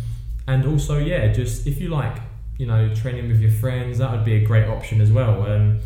and 0.48 0.66
also, 0.66 0.98
yeah, 0.98 1.30
just 1.30 1.66
if 1.66 1.78
you 1.78 1.90
like, 1.90 2.16
you 2.56 2.66
know, 2.66 2.94
training 2.94 3.28
with 3.28 3.40
your 3.40 3.52
friends, 3.52 3.98
that 3.98 4.10
would 4.10 4.24
be 4.24 4.34
a 4.36 4.44
great 4.44 4.66
option 4.66 5.02
as 5.02 5.12
well. 5.12 5.42
Um, 5.42 5.80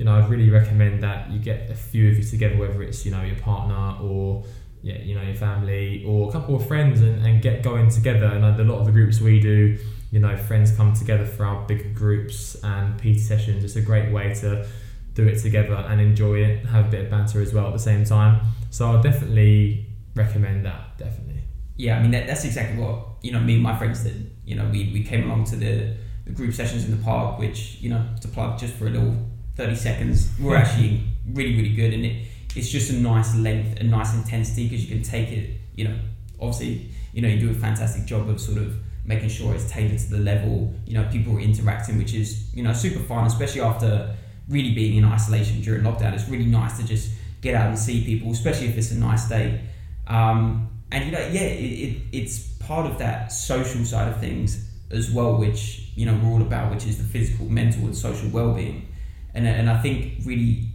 you 0.00 0.06
know, 0.06 0.16
I'd 0.16 0.30
really 0.30 0.48
recommend 0.48 1.02
that 1.02 1.30
you 1.30 1.38
get 1.38 1.70
a 1.70 1.74
few 1.74 2.08
of 2.10 2.16
you 2.16 2.24
together, 2.24 2.56
whether 2.56 2.82
it's 2.82 3.04
you 3.04 3.12
know 3.12 3.20
your 3.20 3.36
partner 3.36 4.02
or 4.02 4.42
yeah, 4.80 4.96
you 4.96 5.14
know 5.14 5.20
your 5.20 5.34
family 5.34 6.02
or 6.06 6.30
a 6.30 6.32
couple 6.32 6.56
of 6.56 6.66
friends, 6.66 7.02
and, 7.02 7.22
and 7.26 7.42
get 7.42 7.62
going 7.62 7.90
together. 7.90 8.24
And 8.24 8.42
a 8.42 8.64
lot 8.64 8.78
of 8.78 8.86
the 8.86 8.92
groups 8.92 9.20
we 9.20 9.40
do, 9.40 9.76
you 10.10 10.18
know, 10.18 10.34
friends 10.38 10.74
come 10.74 10.94
together 10.94 11.26
for 11.26 11.44
our 11.44 11.66
bigger 11.66 11.90
groups 11.90 12.56
and 12.64 12.98
PT 12.98 13.20
sessions. 13.20 13.62
It's 13.62 13.76
a 13.76 13.82
great 13.82 14.10
way 14.10 14.32
to 14.36 14.66
do 15.12 15.26
it 15.26 15.38
together 15.38 15.74
and 15.74 16.00
enjoy 16.00 16.44
it, 16.44 16.64
have 16.64 16.86
a 16.86 16.88
bit 16.88 17.04
of 17.04 17.10
banter 17.10 17.42
as 17.42 17.52
well 17.52 17.66
at 17.66 17.74
the 17.74 17.78
same 17.78 18.06
time. 18.06 18.40
So 18.70 18.86
I'll 18.86 19.02
definitely 19.02 19.84
recommend 20.14 20.64
that. 20.64 20.96
Definitely. 20.96 21.42
Yeah, 21.76 21.98
I 21.98 22.00
mean 22.00 22.12
that, 22.12 22.26
that's 22.26 22.46
exactly 22.46 22.82
what 22.82 23.04
you 23.20 23.32
know. 23.32 23.40
Me 23.40 23.52
and 23.52 23.62
my 23.62 23.76
friends 23.76 24.02
did. 24.02 24.34
You 24.46 24.54
know, 24.54 24.64
we, 24.72 24.90
we 24.94 25.04
came 25.04 25.24
along 25.24 25.44
to 25.52 25.56
the, 25.56 25.94
the 26.24 26.30
group 26.32 26.54
sessions 26.54 26.86
in 26.86 26.90
the 26.90 27.04
park, 27.04 27.38
which 27.38 27.76
you 27.82 27.90
know 27.90 28.02
to 28.22 28.28
plug 28.28 28.58
just 28.58 28.72
for 28.72 28.86
a 28.86 28.90
little 28.90 29.29
thirty 29.60 29.76
seconds. 29.76 30.30
We're 30.40 30.56
actually 30.56 31.02
really 31.32 31.54
really 31.56 31.74
good, 31.74 31.92
and 31.92 32.04
it 32.04 32.26
it's 32.56 32.68
just 32.68 32.90
a 32.90 32.94
nice 32.94 33.34
length, 33.36 33.80
a 33.80 33.84
nice 33.84 34.14
intensity 34.14 34.64
because 34.68 34.82
you 34.84 34.94
can 34.94 35.04
take 35.04 35.28
it. 35.28 35.60
You 35.74 35.88
know, 35.88 35.96
obviously, 36.40 36.90
you 37.12 37.22
know 37.22 37.28
you 37.28 37.38
do 37.38 37.50
a 37.50 37.54
fantastic 37.54 38.06
job 38.06 38.28
of 38.28 38.40
sort 38.40 38.58
of 38.58 38.76
making 39.04 39.28
sure 39.28 39.54
it's 39.54 39.70
tailored 39.70 39.98
to 39.98 40.10
the 40.10 40.18
level. 40.18 40.74
You 40.86 40.94
know, 40.94 41.08
people 41.10 41.36
are 41.36 41.40
interacting, 41.40 41.98
which 41.98 42.14
is 42.14 42.52
you 42.54 42.62
know 42.62 42.72
super 42.72 43.00
fun, 43.00 43.26
especially 43.26 43.60
after 43.60 44.14
really 44.48 44.74
being 44.74 44.96
in 44.96 45.04
isolation 45.04 45.60
during 45.60 45.82
lockdown. 45.82 46.14
It's 46.14 46.28
really 46.28 46.46
nice 46.46 46.78
to 46.78 46.86
just 46.86 47.12
get 47.40 47.54
out 47.54 47.68
and 47.68 47.78
see 47.78 48.04
people, 48.04 48.32
especially 48.32 48.68
if 48.68 48.78
it's 48.78 48.90
a 48.90 48.98
nice 48.98 49.28
day. 49.28 49.60
Um, 50.06 50.68
and 50.90 51.04
you 51.04 51.12
know, 51.12 51.20
yeah, 51.20 51.42
it, 51.42 51.72
it, 51.86 52.02
it's 52.12 52.48
part 52.58 52.90
of 52.90 52.98
that 52.98 53.30
social 53.30 53.84
side 53.84 54.08
of 54.08 54.18
things 54.20 54.68
as 54.90 55.10
well, 55.10 55.36
which 55.36 55.90
you 55.94 56.06
know 56.06 56.18
we're 56.22 56.30
all 56.30 56.42
about, 56.42 56.72
which 56.72 56.86
is 56.86 56.96
the 56.98 57.04
physical, 57.04 57.46
mental, 57.46 57.84
and 57.84 57.96
social 57.96 58.28
well-being. 58.30 58.86
And 59.34 59.46
and 59.46 59.70
I 59.70 59.80
think 59.80 60.24
really 60.24 60.68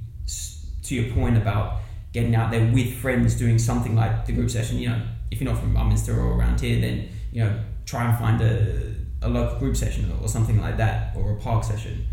to 0.84 0.96
your 0.96 1.14
point 1.14 1.38
about 1.38 1.80
getting 2.14 2.36
out 2.36 2.52
there 2.52 2.72
with 2.72 2.94
friends 2.96 3.36
doing 3.36 3.58
something 3.60 3.96
like 3.96 4.26
the 4.26 4.32
group 4.32 4.50
session. 4.50 4.78
You 4.80 4.90
know, 4.90 5.02
if 5.32 5.42
you're 5.42 5.52
not 5.52 5.60
from 5.60 5.76
Upminster 5.76 6.16
or 6.16 6.38
around 6.38 6.62
here, 6.62 6.80
then 6.80 7.10
you 7.32 7.44
know 7.44 7.60
try 7.86 8.08
and 8.10 8.18
find 8.18 8.42
a, 8.42 8.96
a 9.22 9.30
local 9.30 9.60
group 9.60 9.76
session 9.76 10.12
or 10.22 10.28
something 10.28 10.60
like 10.60 10.78
that 10.78 11.16
or 11.16 11.34
a 11.34 11.36
park 11.36 11.64
session. 11.64 12.08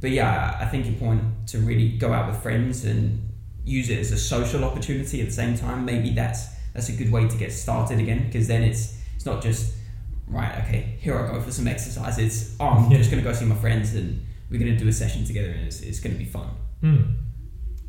But 0.00 0.10
yeah, 0.10 0.56
I 0.60 0.66
think 0.66 0.86
your 0.86 0.94
point 0.96 1.22
to 1.48 1.58
really 1.58 1.90
go 1.90 2.12
out 2.12 2.30
with 2.30 2.42
friends 2.42 2.84
and 2.84 3.22
use 3.64 3.88
it 3.90 3.98
as 3.98 4.12
a 4.12 4.18
social 4.18 4.62
opportunity 4.64 5.20
at 5.20 5.26
the 5.26 5.32
same 5.32 5.56
time. 5.56 5.84
Maybe 5.84 6.10
that's 6.10 6.48
that's 6.74 6.88
a 6.90 6.92
good 6.92 7.10
way 7.10 7.26
to 7.26 7.36
get 7.36 7.52
started 7.52 7.98
again 7.98 8.26
because 8.26 8.46
then 8.48 8.62
it's 8.62 8.98
it's 9.14 9.24
not 9.24 9.42
just 9.42 9.74
right. 10.28 10.58
Okay, 10.64 10.96
here 11.00 11.18
I 11.18 11.32
go 11.32 11.40
for 11.40 11.50
some 11.50 11.66
exercise. 11.66 12.18
It's 12.18 12.54
oh, 12.60 12.66
I'm 12.66 12.90
Yeah. 12.90 12.98
just 12.98 13.10
gonna 13.10 13.22
go 13.22 13.32
see 13.32 13.46
my 13.46 13.54
friends 13.56 13.94
and 13.94 14.24
we're 14.50 14.58
gonna 14.58 14.76
do 14.76 14.88
a 14.88 14.92
session 14.92 15.24
together 15.24 15.50
and 15.50 15.66
it's, 15.66 15.80
it's 15.80 16.00
gonna 16.00 16.14
be 16.14 16.24
fun. 16.24 16.50
Mm. 16.82 17.16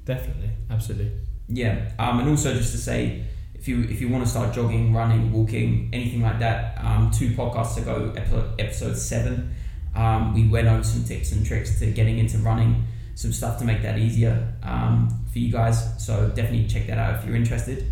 Definitely, 0.05 0.51
absolutely. 0.69 1.11
Yeah, 1.49 1.91
um, 1.99 2.19
and 2.19 2.29
also 2.29 2.53
just 2.53 2.71
to 2.71 2.77
say, 2.77 3.23
if 3.53 3.67
you 3.67 3.83
if 3.83 4.01
you 4.01 4.09
want 4.09 4.23
to 4.23 4.29
start 4.29 4.53
jogging, 4.53 4.93
running, 4.93 5.31
walking, 5.31 5.89
anything 5.93 6.21
like 6.21 6.39
that, 6.39 6.77
um, 6.83 7.11
two 7.11 7.31
podcasts 7.31 7.77
ago, 7.77 8.13
episode, 8.15 8.59
episode 8.59 8.97
seven, 8.97 9.53
um, 9.95 10.33
we 10.33 10.47
went 10.47 10.67
over 10.67 10.83
some 10.83 11.03
tips 11.03 11.31
and 11.31 11.45
tricks 11.45 11.79
to 11.79 11.91
getting 11.91 12.19
into 12.19 12.37
running, 12.39 12.85
some 13.15 13.33
stuff 13.33 13.57
to 13.59 13.65
make 13.65 13.81
that 13.81 13.97
easier 13.97 14.53
um, 14.63 15.09
for 15.31 15.39
you 15.39 15.51
guys. 15.51 16.03
So 16.03 16.29
definitely 16.29 16.67
check 16.67 16.87
that 16.87 16.97
out 16.97 17.19
if 17.19 17.25
you're 17.25 17.35
interested. 17.35 17.91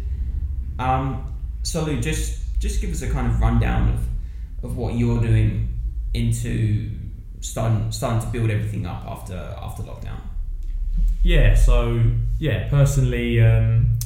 Um, 0.80 1.34
so 1.64 1.84
Lou, 1.84 2.00
just 2.00 2.60
just 2.60 2.82
give 2.82 2.92
us 2.92 3.02
a 3.02 3.10
kind 3.10 3.28
of 3.28 3.40
rundown 3.42 3.90
of, 3.90 4.66
of 4.70 4.78
what 4.78 4.96
you're 4.96 5.22
doing 5.22 5.78
into 6.14 6.92
starting 7.46 7.92
starting 7.92 8.22
to 8.22 8.28
build 8.28 8.50
everything 8.50 8.86
up 8.86 9.04
after 9.06 9.36
after 9.62 9.84
lockdown. 9.84 10.20
Yeah, 11.24 11.56
so 11.56 12.02
yeah, 12.40 12.70
personally, 12.70 13.42
um, 13.42 13.98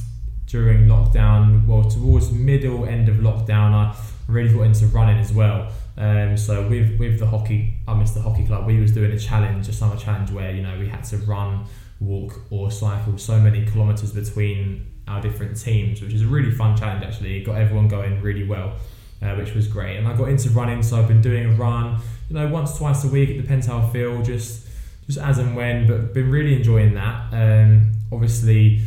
during 0.45 0.87
lockdown, 0.87 1.67
well, 1.67 1.83
towards 1.83 2.31
middle 2.31 2.85
end 2.85 3.09
of 3.09 3.17
lockdown, 3.17 3.73
I 3.73 3.95
really 4.27 4.53
got 4.53 4.63
into 4.63 4.85
running 4.87 5.17
as 5.17 5.33
well. 5.33 5.71
Um, 5.97 6.37
so 6.37 6.67
with 6.67 6.97
with 6.99 7.19
the 7.19 7.27
hockey, 7.27 7.75
I 7.87 7.93
missed 7.93 8.15
the 8.15 8.21
hockey 8.21 8.45
club. 8.45 8.65
We 8.65 8.79
was 8.79 8.93
doing 8.93 9.11
a 9.11 9.19
challenge, 9.19 9.67
a 9.67 9.73
summer 9.73 9.97
challenge, 9.97 10.31
where 10.31 10.51
you 10.51 10.61
know 10.61 10.77
we 10.79 10.87
had 10.87 11.03
to 11.05 11.17
run, 11.17 11.65
walk, 11.99 12.39
or 12.49 12.71
cycle 12.71 13.17
so 13.17 13.39
many 13.39 13.65
kilometers 13.65 14.13
between 14.13 14.85
our 15.07 15.21
different 15.21 15.59
teams, 15.59 16.01
which 16.01 16.13
is 16.13 16.21
a 16.21 16.27
really 16.27 16.51
fun 16.51 16.77
challenge. 16.77 17.03
Actually, 17.03 17.37
it 17.39 17.45
got 17.45 17.57
everyone 17.57 17.87
going 17.87 18.21
really 18.21 18.47
well, 18.47 18.75
uh, 19.21 19.35
which 19.35 19.53
was 19.53 19.67
great. 19.67 19.97
And 19.97 20.07
I 20.07 20.15
got 20.15 20.29
into 20.29 20.49
running, 20.49 20.83
so 20.83 20.97
I've 20.97 21.07
been 21.07 21.21
doing 21.21 21.45
a 21.45 21.53
run, 21.53 21.99
you 22.29 22.35
know, 22.35 22.47
once 22.47 22.77
twice 22.77 23.03
a 23.03 23.07
week. 23.07 23.29
It 23.29 23.41
depends 23.41 23.67
how 23.67 23.79
I 23.79 23.89
feel, 23.89 24.21
just 24.21 24.67
just 25.05 25.17
as 25.17 25.39
and 25.39 25.55
when, 25.55 25.87
but 25.87 26.13
been 26.13 26.29
really 26.29 26.55
enjoying 26.55 26.93
that. 26.93 27.33
Um, 27.33 27.93
obviously, 28.11 28.81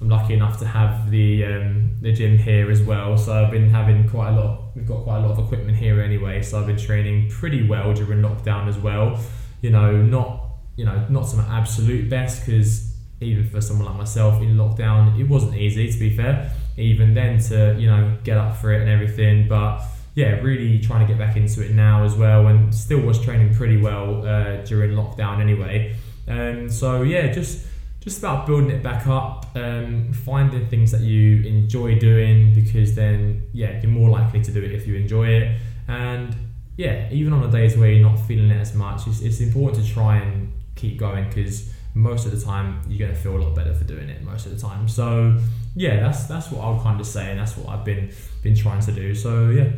I'm 0.00 0.08
lucky 0.08 0.34
enough 0.34 0.58
to 0.58 0.66
have 0.66 1.10
the 1.10 1.44
um, 1.44 1.92
the 2.00 2.12
gym 2.12 2.38
here 2.38 2.70
as 2.70 2.82
well, 2.82 3.16
so 3.16 3.32
I've 3.32 3.50
been 3.50 3.70
having 3.70 4.08
quite 4.08 4.30
a 4.30 4.32
lot. 4.32 4.62
We've 4.74 4.86
got 4.86 5.04
quite 5.04 5.18
a 5.18 5.20
lot 5.20 5.30
of 5.32 5.38
equipment 5.38 5.76
here 5.76 6.00
anyway, 6.00 6.42
so 6.42 6.58
I've 6.58 6.66
been 6.66 6.78
training 6.78 7.30
pretty 7.30 7.68
well 7.68 7.92
during 7.94 8.20
lockdown 8.20 8.66
as 8.66 8.78
well. 8.78 9.20
You 9.60 9.70
know, 9.70 10.02
not 10.02 10.46
you 10.76 10.84
know 10.84 11.06
not 11.08 11.28
some 11.28 11.40
absolute 11.40 12.08
best 12.08 12.44
because 12.44 12.90
even 13.20 13.48
for 13.48 13.60
someone 13.60 13.86
like 13.86 13.96
myself 13.96 14.42
in 14.42 14.56
lockdown, 14.56 15.20
it 15.20 15.28
wasn't 15.28 15.54
easy 15.54 15.92
to 15.92 15.98
be 15.98 16.16
fair. 16.16 16.50
Even 16.80 17.14
then, 17.14 17.38
to 17.48 17.76
you 17.78 17.88
know 17.88 18.16
get 18.24 18.36
up 18.36 18.56
for 18.56 18.72
it 18.72 18.80
and 18.80 18.90
everything, 18.90 19.48
but 19.48 19.82
yeah, 20.14 20.40
really 20.40 20.80
trying 20.80 21.06
to 21.06 21.12
get 21.12 21.18
back 21.18 21.36
into 21.36 21.64
it 21.64 21.72
now 21.72 22.04
as 22.04 22.14
well, 22.14 22.46
and 22.48 22.74
still 22.74 23.00
was 23.00 23.22
training 23.22 23.54
pretty 23.54 23.76
well 23.76 24.26
uh, 24.26 24.56
during 24.64 24.92
lockdown 24.92 25.40
anyway. 25.40 25.94
Um, 26.28 26.68
so 26.68 27.02
yeah, 27.02 27.32
just 27.32 27.66
just 28.00 28.18
about 28.18 28.46
building 28.46 28.70
it 28.70 28.82
back 28.82 29.06
up, 29.06 29.46
um, 29.54 30.12
finding 30.12 30.66
things 30.68 30.90
that 30.92 31.02
you 31.02 31.42
enjoy 31.42 31.98
doing 31.98 32.54
because 32.54 32.94
then 32.94 33.42
yeah, 33.52 33.80
you're 33.80 33.90
more 33.90 34.10
likely 34.10 34.42
to 34.42 34.50
do 34.50 34.62
it 34.62 34.72
if 34.72 34.86
you 34.86 34.94
enjoy 34.94 35.28
it, 35.28 35.58
and 35.88 36.34
yeah, 36.76 37.08
even 37.10 37.32
on 37.32 37.42
the 37.42 37.48
days 37.48 37.76
where 37.76 37.90
you're 37.90 38.08
not 38.08 38.18
feeling 38.20 38.50
it 38.50 38.58
as 38.58 38.74
much, 38.74 39.06
it's, 39.06 39.20
it's 39.20 39.40
important 39.40 39.84
to 39.84 39.92
try 39.92 40.16
and 40.16 40.50
keep 40.76 40.96
going 40.96 41.28
because 41.28 41.70
most 41.94 42.24
of 42.24 42.32
the 42.32 42.40
time 42.40 42.80
you're 42.88 42.98
going 42.98 43.14
to 43.14 43.20
feel 43.20 43.36
a 43.36 43.42
lot 43.42 43.54
better 43.54 43.74
for 43.74 43.84
doing 43.84 44.08
it 44.08 44.22
most 44.22 44.46
of 44.46 44.54
the 44.54 44.60
time. 44.60 44.88
So 44.88 45.36
yeah, 45.74 46.00
that's 46.00 46.24
that's 46.24 46.50
what 46.50 46.64
I'll 46.64 46.80
kind 46.80 47.00
of 47.00 47.06
say, 47.06 47.30
and 47.30 47.40
that's 47.40 47.56
what 47.56 47.68
I've 47.68 47.84
been 47.84 48.12
been 48.42 48.56
trying 48.56 48.80
to 48.82 48.92
do. 48.92 49.14
So 49.14 49.50
yeah. 49.50 49.70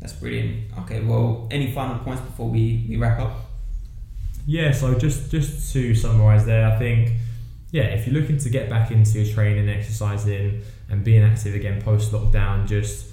That's 0.00 0.12
brilliant. 0.12 0.70
Okay, 0.80 1.00
well, 1.00 1.48
any 1.50 1.72
final 1.72 1.98
points 1.98 2.22
before 2.22 2.48
we, 2.48 2.86
we 2.88 2.96
wrap 2.96 3.18
up? 3.18 3.32
Yeah, 4.46 4.70
so 4.70 4.96
just 4.96 5.30
just 5.30 5.72
to 5.72 5.94
summarise 5.94 6.46
there, 6.46 6.70
I 6.70 6.78
think 6.78 7.16
yeah, 7.70 7.84
if 7.84 8.06
you're 8.06 8.18
looking 8.18 8.38
to 8.38 8.48
get 8.48 8.70
back 8.70 8.90
into 8.90 9.20
your 9.20 9.34
training, 9.34 9.68
exercising, 9.68 10.62
and 10.88 11.04
being 11.04 11.22
active 11.22 11.54
again 11.54 11.82
post 11.82 12.12
lockdown, 12.12 12.66
just 12.66 13.06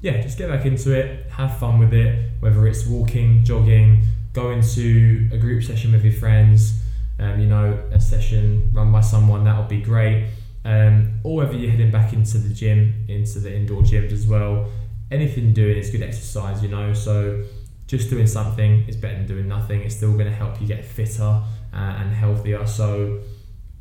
yeah, 0.00 0.20
just 0.22 0.38
get 0.38 0.48
back 0.48 0.64
into 0.64 0.92
it, 0.92 1.30
have 1.30 1.58
fun 1.58 1.78
with 1.78 1.92
it, 1.92 2.30
whether 2.40 2.66
it's 2.66 2.86
walking, 2.86 3.44
jogging, 3.44 4.02
going 4.32 4.62
to 4.62 5.28
a 5.32 5.38
group 5.38 5.62
session 5.62 5.92
with 5.92 6.04
your 6.04 6.14
friends, 6.14 6.80
um, 7.18 7.38
you 7.40 7.46
know, 7.46 7.78
a 7.92 8.00
session 8.00 8.70
run 8.72 8.90
by 8.92 9.00
someone, 9.00 9.44
that 9.44 9.58
would 9.58 9.68
be 9.68 9.80
great. 9.80 10.28
Um, 10.64 11.20
or 11.24 11.36
whether 11.36 11.54
you're 11.54 11.70
heading 11.70 11.90
back 11.90 12.12
into 12.12 12.38
the 12.38 12.52
gym, 12.52 13.04
into 13.08 13.38
the 13.38 13.54
indoor 13.54 13.82
gyms 13.82 14.12
as 14.12 14.26
well. 14.26 14.68
Anything 15.10 15.52
doing 15.54 15.78
is 15.78 15.90
good 15.90 16.02
exercise, 16.02 16.62
you 16.62 16.68
know. 16.68 16.92
So 16.92 17.44
just 17.86 18.10
doing 18.10 18.26
something 18.26 18.86
is 18.86 18.96
better 18.96 19.16
than 19.16 19.26
doing 19.26 19.48
nothing. 19.48 19.80
It's 19.80 19.96
still 19.96 20.12
going 20.12 20.26
to 20.26 20.34
help 20.34 20.60
you 20.60 20.66
get 20.66 20.84
fitter 20.84 21.42
uh, 21.72 21.76
and 21.76 22.12
healthier. 22.12 22.66
So 22.66 23.20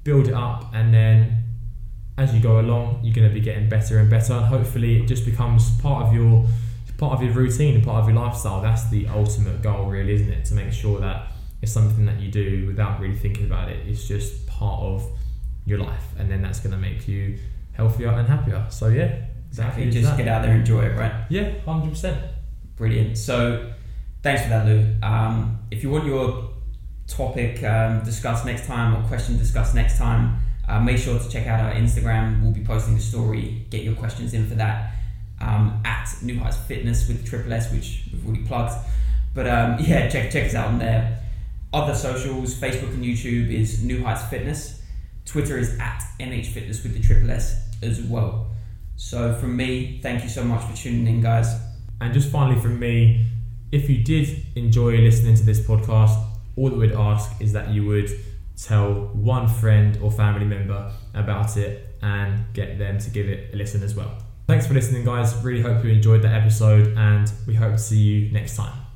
build 0.04 0.28
it 0.28 0.34
up, 0.34 0.74
and 0.74 0.94
then 0.94 1.44
as 2.18 2.34
you 2.34 2.40
go 2.40 2.60
along, 2.60 3.02
you're 3.04 3.14
going 3.14 3.28
to 3.28 3.34
be 3.34 3.42
getting 3.42 3.68
better 3.70 4.00
and 4.00 4.10
better. 4.10 4.34
And 4.34 4.46
hopefully, 4.46 5.02
it 5.02 5.08
just 5.08 5.26
becomes 5.26 5.80
part 5.82 6.06
of 6.06 6.14
your 6.14 6.46
part 6.98 7.14
of 7.14 7.22
your 7.22 7.34
routine 7.34 7.76
and 7.76 7.84
part 7.84 8.02
of 8.02 8.10
your 8.10 8.18
lifestyle. 8.18 8.62
That's 8.62 8.90
the 8.90 9.08
ultimate 9.08 9.62
goal, 9.62 9.86
really, 9.86 10.14
isn't 10.14 10.32
it? 10.32 10.46
To 10.46 10.54
make 10.56 10.72
sure 10.72 11.00
that 11.00 11.28
it's 11.62 11.72
something 11.72 12.06
that 12.06 12.20
you 12.20 12.32
do 12.32 12.66
without 12.68 13.00
really 13.00 13.16
thinking 13.16 13.46
about 13.46 13.70
it. 13.70 13.86
It's 13.88 14.08
just 14.08 14.48
part 14.48 14.82
of 14.82 15.08
your 15.68 15.80
life, 15.80 16.06
and 16.18 16.32
then 16.32 16.42
that's 16.42 16.60
going 16.60 16.72
to 16.72 16.78
make 16.78 17.08
you 17.08 17.38
healthier 17.74 18.10
and 18.10 18.28
happier. 18.28 18.66
So 18.70 18.88
yeah, 18.88 19.26
exactly. 19.50 19.92
Just 19.92 20.06
that. 20.06 20.18
get 20.18 20.28
out 20.28 20.42
there 20.42 20.52
and 20.52 20.62
enjoy 20.62 20.86
it, 20.86 20.98
right? 20.98 21.14
Yeah, 21.30 21.60
hundred 21.66 21.92
percent. 21.92 22.18
Brilliant. 22.78 23.18
So, 23.18 23.72
thanks 24.24 24.44
for 24.44 24.50
that, 24.50 24.66
Lou. 24.66 24.96
Um, 25.04 25.60
if 25.70 25.84
you 25.84 25.90
want 25.90 26.06
your 26.06 26.52
topic 27.08 27.64
um, 27.64 28.04
discussed 28.04 28.46
next 28.46 28.66
time 28.66 28.96
or 28.96 29.08
question 29.08 29.38
discussed 29.38 29.76
next 29.76 29.98
time, 29.98 30.40
uh, 30.68 30.80
make 30.80 30.98
sure 30.98 31.20
to 31.20 31.30
check 31.30 31.48
out 31.48 31.60
our 31.60 31.74
Instagram. 31.74 32.42
We'll 32.42 32.52
be 32.52 32.64
posting 32.64 32.96
the 32.96 33.02
story. 33.02 33.66
Get 33.70 33.84
your 33.84 33.96
questions 33.96 34.34
in 34.34 34.48
for 34.48 34.56
that 34.56 34.94
um, 35.42 35.82
at 35.84 36.10
New 36.22 36.40
Heights 36.40 36.58
Fitness 36.58 37.08
with 37.08 37.26
Triple 37.26 37.52
S, 37.52 37.72
which 37.72 38.04
we've 38.12 38.26
already 38.26 38.44
plugged. 38.44 38.74
But 39.34 39.48
um, 39.48 39.78
yeah, 39.82 40.08
check 40.08 40.32
check 40.32 40.46
us 40.46 40.56
out 40.56 40.68
on 40.68 40.80
there. 40.80 41.24
Other 41.74 41.94
socials, 41.94 42.56
Facebook 42.56 42.94
and 42.94 43.04
YouTube 43.04 43.52
is 43.52 43.84
New 43.84 44.04
Heights 44.04 44.24
Fitness. 44.24 44.82
Twitter 45.28 45.58
is 45.58 45.78
at 45.78 46.02
nhfitness 46.20 46.82
with 46.82 46.94
the 46.94 47.02
Triple 47.02 47.30
S 47.30 47.70
as 47.84 48.02
well. 48.02 48.48
So 48.96 49.36
from 49.36 49.56
me, 49.56 50.00
thank 50.02 50.24
you 50.24 50.30
so 50.30 50.44
much 50.44 50.64
for 50.64 50.76
tuning 50.76 51.06
in, 51.06 51.22
guys. 51.22 51.54
And 52.02 52.14
just 52.14 52.32
finally 52.32 52.60
from 52.60 52.80
me, 52.80 53.26
if 53.72 53.90
you 53.90 54.04
did 54.04 54.46
enjoy 54.56 54.98
listening 54.98 55.36
to 55.36 55.44
this 55.44 55.60
podcast, 55.60 56.18
all 56.56 56.70
that 56.70 56.78
we'd 56.78 56.94
ask 56.94 57.40
is 57.42 57.52
that 57.54 57.70
you 57.70 57.86
would 57.86 58.10
tell 58.56 58.94
one 59.14 59.48
friend 59.48 60.00
or 60.02 60.10
family 60.10 60.46
member 60.46 60.92
about 61.14 61.58
it 61.58 61.96
and 62.02 62.42
get 62.54 62.80
them 62.80 62.98
to 62.98 63.10
give 63.10 63.28
it 63.28 63.54
a 63.54 63.58
listen 63.58 63.84
as 63.84 63.96
well. 63.96 64.18
Thanks 64.48 64.66
for 64.66 64.74
listening, 64.74 65.04
guys. 65.04 65.36
Really 65.44 65.62
hope 65.62 65.84
you 65.84 65.92
enjoyed 65.92 66.22
that 66.22 66.34
episode, 66.34 66.96
and 66.98 67.32
we 67.46 67.54
hope 67.54 67.74
to 67.74 67.78
see 67.78 68.00
you 68.00 68.32
next 68.32 68.56
time. 68.56 68.87